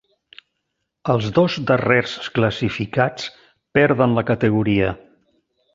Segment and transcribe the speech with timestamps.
[1.15, 3.29] Els dos darrers classificats
[3.79, 4.95] perden la categoria.